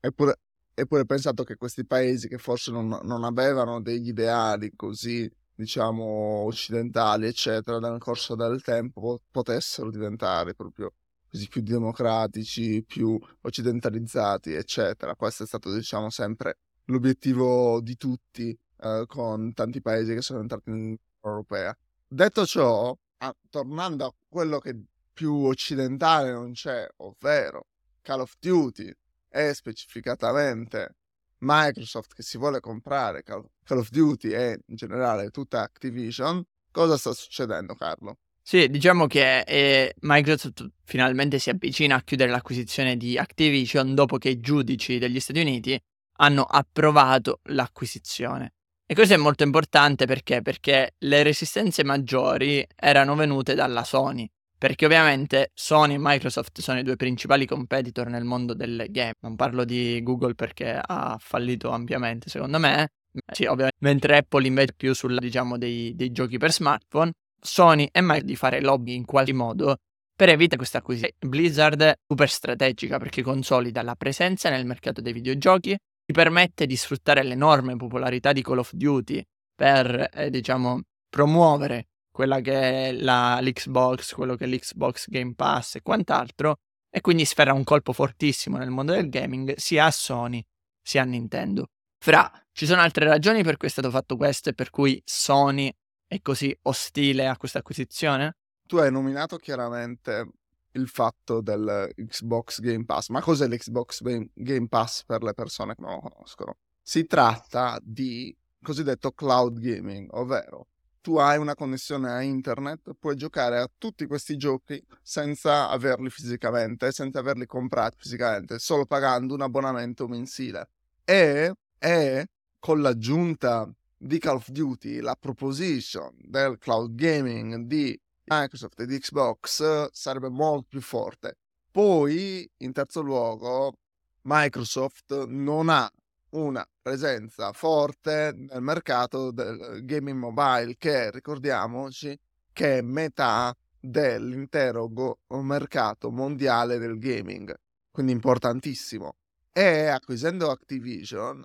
eppure, 0.00 0.40
eppure 0.74 1.06
pensato 1.06 1.44
che 1.44 1.54
questi 1.54 1.86
paesi 1.86 2.26
che 2.26 2.38
forse 2.38 2.72
non, 2.72 2.88
non 3.04 3.22
avevano 3.22 3.80
degli 3.80 4.08
ideali 4.08 4.72
così 4.74 5.30
diciamo 5.60 6.04
occidentali 6.46 7.26
eccetera 7.26 7.78
nel 7.78 7.98
corso 7.98 8.34
del 8.34 8.62
tempo 8.62 9.20
potessero 9.30 9.90
diventare 9.90 10.54
proprio 10.54 10.94
così 11.30 11.46
più 11.48 11.60
democratici, 11.60 12.82
più 12.82 13.18
occidentalizzati 13.42 14.52
eccetera. 14.52 15.14
Questo 15.14 15.44
è 15.44 15.46
stato 15.46 15.72
diciamo 15.72 16.08
sempre 16.10 16.58
l'obiettivo 16.86 17.80
di 17.82 17.96
tutti 17.96 18.58
eh, 18.80 19.04
con 19.06 19.52
tanti 19.52 19.80
paesi 19.80 20.14
che 20.14 20.22
sono 20.22 20.40
entrati 20.40 20.70
in 20.70 20.96
Europea. 21.22 21.76
Detto 22.08 22.46
ciò, 22.46 22.96
ah, 23.18 23.36
tornando 23.50 24.06
a 24.06 24.14
quello 24.28 24.58
che 24.58 24.74
più 25.12 25.34
occidentale 25.44 26.32
non 26.32 26.52
c'è, 26.52 26.88
ovvero 26.96 27.66
Call 28.00 28.20
of 28.20 28.34
Duty 28.40 28.90
e 29.28 29.54
specificatamente 29.54 30.96
Microsoft 31.40 32.14
che 32.14 32.22
si 32.22 32.38
vuole 32.38 32.60
comprare 32.60 33.22
Call 33.22 33.44
of 33.68 33.90
Duty 33.90 34.30
e 34.30 34.60
in 34.66 34.76
generale 34.76 35.30
tutta 35.30 35.62
Activision, 35.62 36.42
cosa 36.70 36.96
sta 36.96 37.12
succedendo 37.12 37.74
Carlo? 37.74 38.18
Sì, 38.42 38.68
diciamo 38.68 39.06
che 39.06 39.40
eh, 39.40 39.94
Microsoft 40.00 40.66
finalmente 40.84 41.38
si 41.38 41.50
avvicina 41.50 41.96
a 41.96 42.02
chiudere 42.02 42.30
l'acquisizione 42.30 42.96
di 42.96 43.16
Activision 43.16 43.94
dopo 43.94 44.18
che 44.18 44.30
i 44.30 44.40
giudici 44.40 44.98
degli 44.98 45.20
Stati 45.20 45.40
Uniti 45.40 45.80
hanno 46.18 46.42
approvato 46.42 47.40
l'acquisizione. 47.44 48.54
E 48.86 48.94
questo 48.94 49.14
è 49.14 49.18
molto 49.18 49.44
importante 49.44 50.04
perché? 50.06 50.42
Perché 50.42 50.94
le 50.98 51.22
resistenze 51.22 51.84
maggiori 51.84 52.66
erano 52.74 53.14
venute 53.14 53.54
dalla 53.54 53.84
Sony, 53.84 54.28
perché 54.60 54.84
ovviamente 54.84 55.52
Sony 55.54 55.94
e 55.94 55.98
Microsoft 55.98 56.60
sono 56.60 56.80
i 56.80 56.82
due 56.82 56.96
principali 56.96 57.46
competitor 57.46 58.08
nel 58.08 58.24
mondo 58.24 58.52
del 58.52 58.84
game. 58.90 59.14
Non 59.20 59.34
parlo 59.34 59.64
di 59.64 60.02
Google 60.02 60.34
perché 60.34 60.78
ha 60.78 61.16
fallito 61.18 61.70
ampiamente, 61.70 62.28
secondo 62.28 62.58
me. 62.58 62.90
Sì, 63.32 63.46
ovviamente. 63.46 63.78
Mentre 63.80 64.18
Apple 64.18 64.46
invece 64.46 64.74
più 64.76 64.92
sul, 64.92 65.18
diciamo, 65.18 65.56
dei, 65.56 65.94
dei 65.96 66.12
giochi 66.12 66.36
per 66.36 66.52
smartphone, 66.52 67.12
Sony 67.40 67.88
è 67.90 68.02
mai 68.02 68.22
di 68.22 68.36
fare 68.36 68.60
lobby 68.60 68.94
in 68.94 69.06
qualche 69.06 69.32
modo 69.32 69.78
per 70.14 70.28
evitare 70.28 70.58
questa 70.58 70.78
acquisizione. 70.78 71.14
Blizzard 71.18 71.80
è 71.80 71.94
super 72.06 72.28
strategica 72.28 72.98
perché 72.98 73.22
consolida 73.22 73.80
la 73.80 73.94
presenza 73.94 74.50
nel 74.50 74.66
mercato 74.66 75.00
dei 75.00 75.14
videogiochi, 75.14 75.74
ti 76.04 76.12
permette 76.12 76.66
di 76.66 76.76
sfruttare 76.76 77.22
l'enorme 77.22 77.76
popolarità 77.76 78.34
di 78.34 78.42
Call 78.42 78.58
of 78.58 78.74
Duty 78.74 79.24
per, 79.54 80.10
eh, 80.12 80.28
diciamo, 80.28 80.82
promuovere 81.08 81.86
quella 82.10 82.40
che 82.40 82.88
è 82.88 82.92
la, 82.92 83.38
l'Xbox, 83.40 84.14
quello 84.14 84.36
che 84.36 84.44
è 84.44 84.48
l'Xbox 84.48 85.08
Game 85.08 85.34
Pass 85.34 85.76
e 85.76 85.82
quant'altro, 85.82 86.56
e 86.90 87.00
quindi 87.00 87.24
sferra 87.24 87.52
un 87.52 87.64
colpo 87.64 87.92
fortissimo 87.92 88.56
nel 88.58 88.70
mondo 88.70 88.92
del 88.92 89.08
gaming 89.08 89.54
sia 89.56 89.86
a 89.86 89.90
Sony 89.90 90.44
sia 90.82 91.02
a 91.02 91.04
Nintendo. 91.04 91.68
Fra, 91.98 92.30
ci 92.52 92.66
sono 92.66 92.80
altre 92.80 93.04
ragioni 93.06 93.42
per 93.42 93.56
cui 93.56 93.68
è 93.68 93.70
stato 93.70 93.90
fatto 93.90 94.16
questo 94.16 94.48
e 94.48 94.54
per 94.54 94.70
cui 94.70 95.00
Sony 95.04 95.72
è 96.06 96.20
così 96.20 96.56
ostile 96.62 97.28
a 97.28 97.36
questa 97.36 97.58
acquisizione? 97.58 98.36
Tu 98.66 98.76
hai 98.78 98.90
nominato 98.90 99.36
chiaramente 99.36 100.26
il 100.72 100.88
fatto 100.88 101.40
del 101.40 101.92
Xbox 101.94 102.60
Game 102.60 102.84
Pass, 102.84 103.08
ma 103.08 103.20
cos'è 103.20 103.46
l'Xbox 103.46 104.02
Game 104.32 104.68
Pass 104.68 105.04
per 105.04 105.22
le 105.22 105.34
persone 105.34 105.74
che 105.74 105.82
non 105.82 105.92
lo 105.94 106.00
conoscono? 106.00 106.56
Si 106.82 107.06
tratta 107.06 107.78
di 107.82 108.34
cosiddetto 108.62 109.12
cloud 109.12 109.58
gaming, 109.58 110.08
ovvero 110.12 110.68
tu 111.00 111.16
hai 111.16 111.38
una 111.38 111.54
connessione 111.54 112.10
a 112.10 112.22
internet, 112.22 112.92
puoi 112.98 113.16
giocare 113.16 113.58
a 113.58 113.70
tutti 113.78 114.06
questi 114.06 114.36
giochi 114.36 114.82
senza 115.02 115.68
averli 115.68 116.10
fisicamente, 116.10 116.92
senza 116.92 117.18
averli 117.18 117.46
comprati 117.46 117.96
fisicamente, 117.98 118.58
solo 118.58 118.86
pagando 118.86 119.34
un 119.34 119.40
abbonamento 119.40 120.06
mensile. 120.06 120.68
E, 121.04 121.54
e 121.78 122.26
con 122.58 122.80
l'aggiunta 122.80 123.70
di 123.96 124.18
Call 124.18 124.36
of 124.36 124.48
Duty, 124.48 125.00
la 125.00 125.16
proposition 125.18 126.14
del 126.16 126.58
cloud 126.58 126.94
gaming 126.94 127.64
di 127.66 127.98
Microsoft 128.24 128.80
e 128.80 128.86
di 128.86 128.98
Xbox 128.98 129.90
sarebbe 129.92 130.28
molto 130.28 130.66
più 130.68 130.80
forte. 130.80 131.36
Poi, 131.70 132.48
in 132.58 132.72
terzo 132.72 133.00
luogo, 133.00 133.74
Microsoft 134.22 135.24
non 135.26 135.68
ha 135.68 135.90
una 136.30 136.66
presenza 136.80 137.52
forte 137.52 138.32
nel 138.34 138.62
mercato 138.62 139.30
del 139.30 139.84
gaming 139.84 140.18
mobile 140.18 140.76
che 140.78 141.10
ricordiamoci 141.10 142.18
che 142.52 142.78
è 142.78 142.82
metà 142.82 143.54
dell'intero 143.80 144.88
go- 144.88 145.20
mercato 145.28 146.10
mondiale 146.10 146.78
del 146.78 146.98
gaming, 146.98 147.54
quindi 147.90 148.12
importantissimo. 148.12 149.16
E 149.52 149.86
acquisendo 149.86 150.50
Activision 150.50 151.42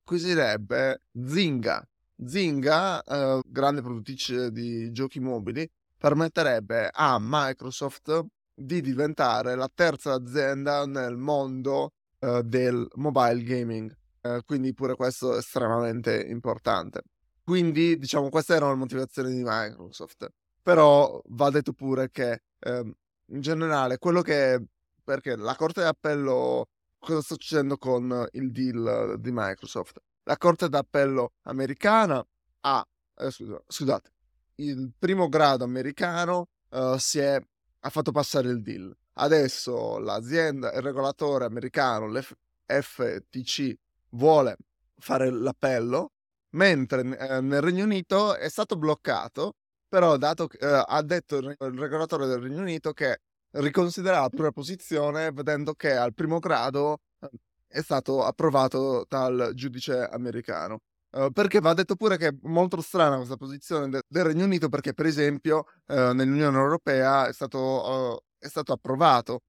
acquisirebbe 0.00 1.02
Zynga. 1.24 1.86
Zynga, 2.24 3.02
eh, 3.02 3.40
grande 3.44 3.82
produttrice 3.82 4.50
di 4.50 4.92
giochi 4.92 5.20
mobili, 5.20 5.68
permetterebbe 5.98 6.90
a 6.92 7.18
Microsoft 7.20 8.24
di 8.54 8.80
diventare 8.80 9.54
la 9.54 9.70
terza 9.72 10.12
azienda 10.12 10.86
nel 10.86 11.16
mondo 11.16 11.92
eh, 12.20 12.42
del 12.44 12.86
mobile 12.94 13.42
gaming 13.42 13.94
eh, 14.22 14.42
quindi 14.46 14.72
pure 14.72 14.94
questo 14.94 15.34
è 15.34 15.38
estremamente 15.38 16.16
importante. 16.28 17.02
Quindi, 17.44 17.98
diciamo, 17.98 18.28
queste 18.28 18.54
erano 18.54 18.72
le 18.72 18.78
motivazioni 18.78 19.34
di 19.34 19.42
Microsoft. 19.44 20.32
Però 20.62 21.20
va 21.26 21.50
detto 21.50 21.72
pure 21.72 22.10
che 22.10 22.42
eh, 22.60 22.94
in 23.26 23.40
generale 23.40 23.98
quello 23.98 24.22
che... 24.22 24.62
perché 25.02 25.36
la 25.36 25.56
Corte 25.56 25.82
d'Appello... 25.82 26.68
Cosa 26.98 27.20
sta 27.20 27.34
succedendo 27.34 27.76
con 27.78 28.28
il 28.32 28.52
deal 28.52 29.16
di 29.18 29.30
Microsoft? 29.32 30.00
La 30.22 30.36
Corte 30.36 30.68
d'Appello 30.68 31.32
americana 31.42 32.24
ha... 32.60 32.86
Eh, 33.16 33.30
scusa, 33.32 33.60
scusate, 33.66 34.12
il 34.56 34.92
primo 34.96 35.28
grado 35.28 35.64
americano 35.64 36.48
uh, 36.70 36.96
si 36.98 37.18
è, 37.18 37.44
ha 37.80 37.90
fatto 37.90 38.12
passare 38.12 38.48
il 38.50 38.62
deal. 38.62 38.96
Adesso 39.14 39.98
l'azienda, 39.98 40.72
il 40.72 40.80
regolatore 40.80 41.44
americano, 41.44 42.06
l'FTC, 42.06 43.74
vuole 44.12 44.56
fare 44.98 45.30
l'appello, 45.30 46.12
mentre 46.50 47.00
eh, 47.00 47.40
nel 47.40 47.60
Regno 47.60 47.84
Unito 47.84 48.36
è 48.36 48.48
stato 48.48 48.76
bloccato, 48.76 49.54
però 49.88 50.16
dato, 50.16 50.48
eh, 50.50 50.84
ha 50.86 51.02
detto 51.02 51.36
il, 51.38 51.56
regolatore 51.58 52.26
del 52.26 52.40
Regno 52.40 52.60
Unito 52.60 52.92
che 52.92 53.18
riconsidererà 53.52 54.22
la 54.22 54.28
propria 54.28 54.52
posizione 54.52 55.30
vedendo 55.32 55.74
che 55.74 55.94
al 55.94 56.14
primo 56.14 56.38
grado 56.38 57.00
eh, 57.20 57.28
è 57.66 57.82
stato 57.82 58.24
approvato 58.24 59.04
dal 59.08 59.52
giudice 59.54 60.04
americano. 60.04 60.80
Uh, 61.12 61.30
perché 61.30 61.60
va 61.60 61.74
detto 61.74 61.94
pure 61.94 62.16
che 62.16 62.28
è 62.28 62.34
molto 62.44 62.80
strana 62.80 63.16
questa 63.16 63.36
posizione 63.36 63.86
de- 63.90 64.02
del 64.08 64.24
Regno 64.24 64.46
Unito 64.46 64.70
perché 64.70 64.94
per 64.94 65.04
esempio 65.04 65.66
uh, 65.88 66.12
nell'Unione 66.12 66.56
Europea 66.56 67.28
è 67.28 67.34
stato, 67.34 67.58
uh, 67.58 68.18
è 68.38 68.48
stato 68.48 68.72
approvato 68.72 69.40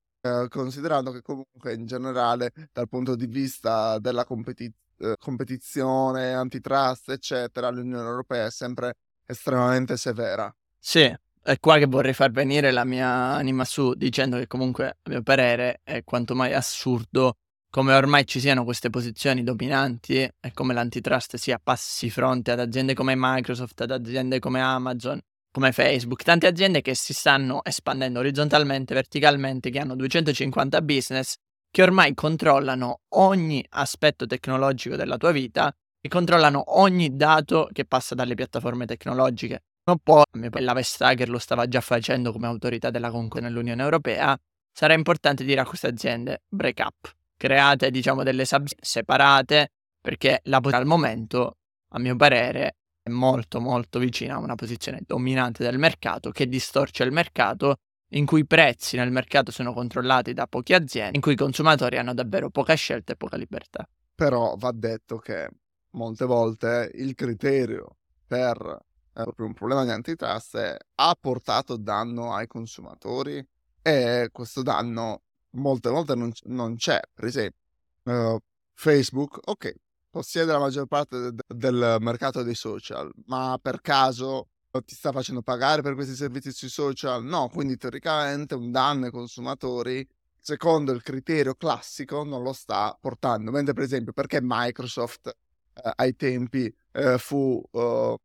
considerando 0.50 1.12
che 1.12 1.22
comunque 1.22 1.74
in 1.74 1.86
generale 1.86 2.54
dal 2.72 2.88
punto 2.88 3.16
di 3.16 3.26
vista 3.26 4.00
della 4.00 4.26
competi- 4.26 4.72
competizione, 5.18 6.34
antitrust 6.34 7.10
eccetera 7.10 7.70
l'Unione 7.70 8.08
Europea 8.08 8.46
è 8.46 8.52
sempre 8.52 8.96
estremamente 9.26 9.98
severa. 9.98 10.54
Sì, 10.80 11.14
è 11.42 11.60
qua 11.60 11.78
che 11.78 11.88
vorrei 11.88 12.14
far 12.14 12.32
venire 12.32 12.72
la 12.72 12.86
mia 12.86 13.10
anima 13.10 13.66
su 13.66 13.94
dicendo 13.96 14.38
che 14.38 14.48
comunque 14.48 14.88
a 14.88 15.10
mio 15.10 15.22
parere 15.24 15.82
è 15.84 16.04
quanto 16.04 16.36
mai 16.36 16.54
assurdo 16.54 17.36
come 17.70 17.94
ormai 17.96 18.26
ci 18.28 18.40
siano 18.40 18.64
queste 18.64 18.92
posizioni 18.92 19.44
dominanti 19.44 20.18
e 20.18 20.52
come 20.54 20.76
l'antitrust 20.76 21.38
sia 21.38 21.60
passi 21.62 22.10
fronte 22.10 22.52
ad 22.52 22.60
aziende 22.60 22.94
come 22.94 23.16
Microsoft, 23.18 23.82
ad 23.82 23.90
aziende 23.90 24.38
come 24.38 24.62
Amazon, 24.62 25.20
come 25.54 25.72
Facebook, 25.72 26.24
tante 26.24 26.48
aziende 26.48 26.82
che 26.82 26.96
si 26.96 27.14
stanno 27.14 27.64
espandendo 27.64 28.20
orizzontalmente, 28.20 28.94
verticalmente, 28.94 29.70
che 29.70 29.80
hanno 29.80 29.96
250 29.96 30.82
business, 30.82 31.36
che 31.70 31.84
ormai 31.84 32.14
controllano 32.14 33.02
ogni 33.16 33.64
aspetto 33.70 34.26
tecnologico 34.26 34.96
della 34.96 35.16
tua 35.18 35.32
vita 35.32 35.74
e 36.02 36.10
controllano 36.10 36.80
ogni 36.80 37.16
dato 37.16 37.70
che 37.72 37.86
passa 37.86 38.16
dalle 38.16 38.34
piattaforme 38.34 38.86
tecnologiche. 38.86 39.64
Non 39.86 40.00
può, 40.02 40.24
la 40.32 40.74
Vestager 40.74 41.30
lo 41.30 41.40
stava 41.40 41.68
già 41.68 41.82
facendo 41.82 42.32
come 42.32 42.48
autorità 42.48 42.90
della 42.90 43.12
concorrenza 43.12 43.50
nell'Unione 43.50 43.84
Europea, 43.84 44.38
sarà 44.72 44.94
importante 44.94 45.44
dire 45.44 45.62
a 45.62 45.66
queste 45.66 45.88
aziende 45.88 46.42
break 46.50 46.80
up 46.80 47.14
create 47.44 47.92
diciamo 47.92 48.24
delle 48.24 48.46
sub 48.46 48.68
separate 48.80 49.72
perché 50.00 50.40
la 50.44 50.62
posizione 50.62 50.84
al 50.84 50.90
momento 50.90 51.58
a 51.90 52.00
mio 52.00 52.16
parere 52.16 52.78
è 53.04 53.10
molto 53.10 53.60
molto 53.60 54.00
vicina 54.00 54.36
a 54.36 54.40
una 54.40 54.56
posizione 54.56 55.02
dominante 55.06 55.62
del 55.62 55.78
mercato 55.78 56.32
che 56.32 56.48
distorce 56.48 57.04
il 57.04 57.12
mercato 57.12 57.76
in 58.14 58.26
cui 58.26 58.42
i 58.42 58.46
prezzi 58.46 58.96
nel 58.96 59.12
mercato 59.12 59.52
sono 59.52 59.74
controllati 59.74 60.34
da 60.34 60.48
poche 60.48 60.74
aziende, 60.74 61.16
in 61.16 61.22
cui 61.22 61.34
i 61.34 61.38
consumatori 61.38 61.98
hanno 61.98 62.14
davvero 62.14 62.50
poca 62.50 62.76
scelta 62.76 63.14
e 63.14 63.16
poca 63.18 63.36
libertà. 63.38 63.88
Però 64.16 64.56
va 64.58 64.72
detto 64.72 65.18
che 65.18 65.50
molte 65.92 66.26
volte 66.26 66.92
il 66.94 67.14
criterio 67.16 67.98
per 68.26 68.56
eh, 68.58 69.24
proprio 69.24 69.48
un 69.48 69.54
problema 69.54 69.84
di 69.84 69.90
antitrust 69.90 70.78
ha 70.96 71.18
portato 71.20 71.76
danno 71.76 72.34
ai 72.34 72.48
consumatori 72.48 73.46
e 73.82 74.30
questo 74.32 74.62
danno 74.62 75.24
molte 75.52 75.90
volte 75.90 76.16
non, 76.16 76.32
non 76.46 76.76
c'è. 76.76 77.00
Per 77.14 77.26
esempio, 77.26 77.60
uh, 78.04 78.38
Facebook, 78.74 79.40
ok, 79.44 79.74
possiede 80.14 80.52
la 80.52 80.60
maggior 80.60 80.86
parte 80.86 81.32
de- 81.32 81.42
del 81.48 81.98
mercato 82.00 82.44
dei 82.44 82.54
social, 82.54 83.12
ma 83.26 83.58
per 83.60 83.82
caso 83.82 84.50
ti 84.86 84.94
sta 84.94 85.12
facendo 85.12 85.42
pagare 85.42 85.82
per 85.82 85.96
questi 85.96 86.14
servizi 86.14 86.52
sui 86.52 86.70
social? 86.70 87.24
No, 87.24 87.50
quindi 87.50 87.78
teoricamente 87.78 88.54
un 88.54 88.70
danno 88.70 89.06
ai 89.06 89.12
consumatori, 89.12 90.08
secondo 90.40 90.92
il 90.92 91.02
criterio 91.02 91.56
classico, 91.56 92.24
non 92.24 92.44
lo 92.44 92.54
sta 92.54 92.96
portando. 93.00 93.50
Mentre, 93.50 93.74
per 93.74 93.84
esempio, 93.84 94.14
perché 94.14 94.40
Microsoft 94.42 95.28
eh, 95.74 95.92
ai 95.96 96.16
tempi 96.16 96.72
eh, 96.92 97.18
fu 97.18 97.60
uh, 97.72 98.16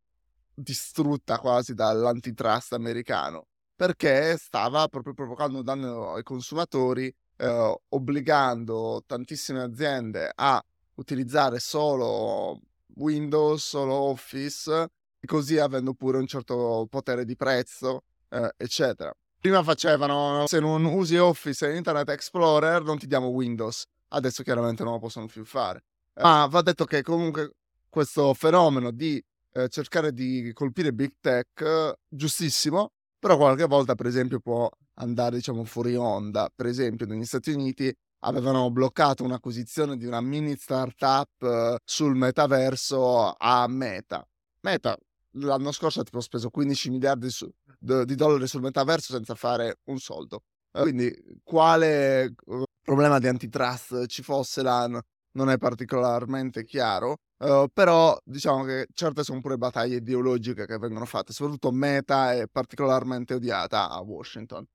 distrutta 0.53 1.39
quasi 1.39 1.73
dall'antitrust 1.73 2.73
americano? 2.73 3.47
perché 3.79 4.35
stava 4.37 4.89
proprio 4.89 5.13
provocando 5.13 5.59
un 5.59 5.63
danno 5.63 6.13
ai 6.13 6.21
consumatori, 6.23 7.07
eh, 7.37 7.79
obbligando 7.87 9.01
tantissime 9.07 9.61
aziende 9.61 10.29
a 10.35 10.61
utilizzare 10.99 11.59
solo 11.59 12.59
Windows, 12.95 13.65
solo 13.65 13.93
Office, 13.93 14.87
e 15.19 15.27
così 15.27 15.57
avendo 15.57 15.93
pure 15.93 16.17
un 16.17 16.27
certo 16.27 16.85
potere 16.89 17.25
di 17.25 17.35
prezzo, 17.35 18.03
eh, 18.29 18.53
eccetera. 18.57 19.13
Prima 19.39 19.63
facevano, 19.63 20.45
se 20.47 20.59
non 20.59 20.83
usi 20.83 21.17
Office 21.17 21.69
e 21.69 21.77
Internet 21.77 22.09
Explorer, 22.09 22.83
non 22.83 22.97
ti 22.97 23.07
diamo 23.07 23.27
Windows. 23.27 23.85
Adesso 24.09 24.43
chiaramente 24.43 24.83
non 24.83 24.93
lo 24.93 24.99
possono 24.99 25.27
più 25.27 25.45
fare. 25.45 25.83
Ma 26.15 26.45
va 26.47 26.61
detto 26.61 26.83
che 26.85 27.01
comunque 27.01 27.53
questo 27.87 28.33
fenomeno 28.33 28.91
di 28.91 29.23
eh, 29.53 29.69
cercare 29.69 30.11
di 30.11 30.51
colpire 30.53 30.91
Big 30.91 31.13
Tech, 31.21 31.93
giustissimo, 32.07 32.91
però 33.17 33.37
qualche 33.37 33.65
volta 33.65 33.95
per 33.95 34.07
esempio 34.07 34.39
può 34.39 34.69
andare 34.95 35.37
diciamo 35.37 35.63
fuori 35.63 35.95
onda. 35.95 36.51
Per 36.53 36.65
esempio 36.65 37.05
negli 37.05 37.23
Stati 37.23 37.51
Uniti 37.51 37.95
avevano 38.19 38.69
bloccato 38.71 39.23
un'acquisizione 39.23 39.97
di 39.97 40.05
una 40.05 40.21
mini 40.21 40.55
startup 40.55 41.41
eh, 41.41 41.77
sul 41.83 42.15
metaverso 42.15 43.33
a 43.37 43.67
Meta. 43.67 44.27
Meta 44.61 44.97
l'anno 45.33 45.71
scorso 45.71 46.01
ha 46.01 46.03
tipo 46.03 46.21
speso 46.21 46.49
15 46.49 46.89
miliardi 46.89 47.29
su, 47.29 47.49
d- 47.77 48.03
di 48.03 48.15
dollari 48.15 48.47
sul 48.47 48.61
metaverso 48.61 49.13
senza 49.13 49.35
fare 49.35 49.79
un 49.85 49.99
soldo. 49.99 50.43
Eh, 50.71 50.81
quindi 50.81 51.13
quale 51.43 52.33
uh, 52.45 52.63
problema 52.81 53.19
di 53.19 53.27
antitrust 53.27 54.05
ci 54.07 54.23
fosse 54.23 54.61
là 54.61 54.87
non 55.31 55.49
è 55.49 55.57
particolarmente 55.57 56.63
chiaro. 56.63 57.17
Uh, 57.37 57.67
però 57.71 58.17
diciamo 58.25 58.65
che 58.65 58.87
certe 58.93 59.23
sono 59.23 59.39
pure 59.39 59.57
battaglie 59.57 59.97
ideologiche 59.97 60.65
che 60.65 60.77
vengono 60.77 61.05
fatte, 61.05 61.31
soprattutto 61.31 61.71
Meta 61.71 62.33
è 62.33 62.47
particolarmente 62.51 63.35
odiata 63.35 63.89
a 63.89 64.01
Washington 64.01 64.65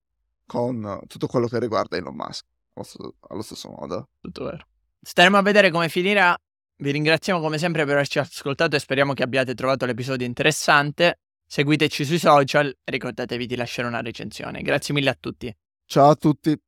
con 0.47 1.01
tutto 1.07 1.27
quello 1.27 1.47
che 1.47 1.59
riguarda 1.59 1.97
Elon 1.97 2.15
Musk, 2.15 2.47
allo 2.75 3.43
stesso 3.43 3.71
modo. 3.71 4.09
Tutto 4.21 4.45
vero. 4.45 4.67
Staremo 5.01 5.37
a 5.37 5.43
vedere 5.43 5.71
come 5.71 5.89
finirà. 5.89 6.37
Vi 6.77 6.91
ringraziamo 6.91 7.41
come 7.41 7.59
sempre 7.59 7.85
per 7.85 7.95
averci 7.95 8.19
ascoltato 8.19 8.77
e 8.77 8.81
speriamo 8.81 9.13
che 9.13 9.23
abbiate 9.23 9.55
trovato 9.55 9.87
l'episodio 9.87 10.27
interessante. 10.27 11.21
Seguiteci 11.47 12.05
sui 12.05 12.19
social 12.19 12.69
e 12.69 12.91
ricordatevi 12.91 13.47
di 13.47 13.55
lasciare 13.55 13.87
una 13.87 14.01
recensione. 14.01 14.63
Grazie 14.63 14.95
mille 14.95 15.11
a 15.11 15.17
tutti. 15.19 15.55
Ciao 15.87 16.11
a 16.11 16.15
tutti. 16.17 16.59